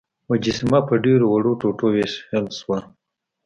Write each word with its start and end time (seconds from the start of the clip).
مجسمه 0.29 0.79
په 0.87 0.93
ډیرو 1.05 1.25
وړو 1.29 1.51
ټوټو 1.61 1.87
ویشل 1.93 2.45
شوه. 2.59 2.77